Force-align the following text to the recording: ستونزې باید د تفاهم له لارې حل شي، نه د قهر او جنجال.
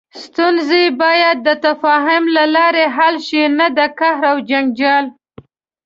ستونزې 0.23 0.83
باید 1.01 1.37
د 1.47 1.49
تفاهم 1.65 2.23
له 2.35 2.43
لارې 2.55 2.85
حل 2.95 3.15
شي، 3.27 3.43
نه 3.59 3.67
د 3.77 3.79
قهر 3.99 4.23
او 4.31 4.37
جنجال. 4.49 5.05